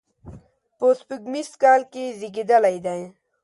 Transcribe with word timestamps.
په 0.77 0.85
سپوږمیز 0.99 1.49
کال 1.63 1.81
کې 1.91 2.03
زیږېدلی 2.19 2.77
دی. 2.85 3.01